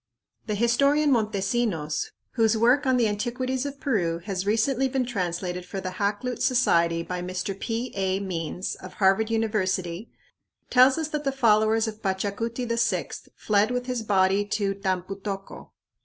The 0.47 0.55
historian 0.55 1.11
Montesinos, 1.11 2.09
whose 2.31 2.57
work 2.57 2.87
on 2.87 2.97
the 2.97 3.07
antiquities 3.07 3.67
of 3.67 3.79
Peru 3.79 4.17
has 4.25 4.47
recently 4.47 4.87
been 4.87 5.05
translated 5.05 5.63
for 5.63 5.79
the 5.79 5.91
Hakluyt 5.91 6.41
Society 6.41 7.03
by 7.03 7.21
Mr. 7.21 7.53
P. 7.59 7.91
A. 7.95 8.19
Means, 8.19 8.73
of 8.73 8.93
Harvard 8.93 9.29
University, 9.29 10.11
tells 10.71 10.97
us 10.97 11.09
that 11.09 11.23
the 11.23 11.31
followers 11.31 11.87
of 11.87 12.01
Pachacuti 12.01 12.65
VI 12.65 13.29
fled 13.35 13.69
with 13.69 13.85
his 13.85 14.01
body 14.01 14.43
to 14.43 14.73
"Tampu 14.73 15.21
tocco." 15.21 15.69